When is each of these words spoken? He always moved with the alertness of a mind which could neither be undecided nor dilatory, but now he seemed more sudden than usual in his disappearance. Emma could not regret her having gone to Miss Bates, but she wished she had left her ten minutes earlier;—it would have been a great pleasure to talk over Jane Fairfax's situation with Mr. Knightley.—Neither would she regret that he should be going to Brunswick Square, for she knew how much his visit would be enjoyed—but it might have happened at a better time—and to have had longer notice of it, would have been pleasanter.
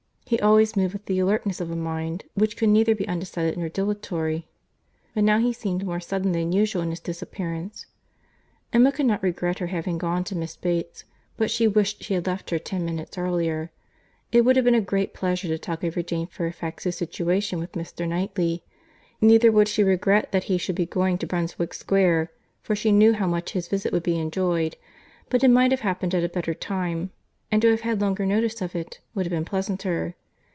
He 0.31 0.39
always 0.39 0.77
moved 0.77 0.93
with 0.93 1.07
the 1.07 1.19
alertness 1.19 1.59
of 1.59 1.71
a 1.71 1.75
mind 1.75 2.23
which 2.35 2.55
could 2.55 2.69
neither 2.69 2.95
be 2.95 3.05
undecided 3.05 3.57
nor 3.57 3.67
dilatory, 3.67 4.47
but 5.13 5.25
now 5.25 5.39
he 5.39 5.51
seemed 5.51 5.85
more 5.85 5.99
sudden 5.99 6.31
than 6.31 6.53
usual 6.53 6.81
in 6.83 6.91
his 6.91 7.01
disappearance. 7.01 7.85
Emma 8.71 8.93
could 8.93 9.07
not 9.07 9.21
regret 9.21 9.59
her 9.59 9.67
having 9.67 9.97
gone 9.97 10.23
to 10.23 10.37
Miss 10.37 10.55
Bates, 10.55 11.03
but 11.35 11.51
she 11.51 11.67
wished 11.67 12.01
she 12.01 12.13
had 12.13 12.27
left 12.27 12.49
her 12.49 12.59
ten 12.59 12.85
minutes 12.85 13.17
earlier;—it 13.17 14.41
would 14.45 14.55
have 14.55 14.63
been 14.63 14.73
a 14.73 14.79
great 14.79 15.13
pleasure 15.13 15.49
to 15.49 15.59
talk 15.59 15.83
over 15.83 16.01
Jane 16.01 16.27
Fairfax's 16.27 16.95
situation 16.95 17.59
with 17.59 17.73
Mr. 17.73 18.07
Knightley.—Neither 18.07 19.51
would 19.51 19.67
she 19.67 19.83
regret 19.83 20.31
that 20.31 20.45
he 20.45 20.57
should 20.57 20.75
be 20.77 20.85
going 20.85 21.17
to 21.17 21.27
Brunswick 21.27 21.73
Square, 21.73 22.31
for 22.61 22.73
she 22.73 22.93
knew 22.93 23.11
how 23.11 23.27
much 23.27 23.51
his 23.51 23.67
visit 23.67 23.91
would 23.91 24.03
be 24.03 24.17
enjoyed—but 24.17 25.43
it 25.43 25.49
might 25.49 25.71
have 25.71 25.81
happened 25.81 26.15
at 26.15 26.23
a 26.23 26.29
better 26.29 26.53
time—and 26.53 27.61
to 27.61 27.67
have 27.69 27.81
had 27.81 27.99
longer 27.99 28.25
notice 28.25 28.61
of 28.61 28.77
it, 28.77 29.01
would 29.13 29.25
have 29.25 29.29
been 29.31 29.43
pleasanter. 29.43 30.15